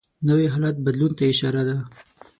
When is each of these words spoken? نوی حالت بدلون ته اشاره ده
نوی 0.27 0.45
حالت 0.53 0.75
بدلون 0.85 1.11
ته 1.17 1.23
اشاره 1.33 1.61
ده 1.67 1.75